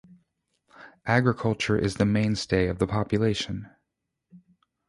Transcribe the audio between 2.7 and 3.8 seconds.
the population.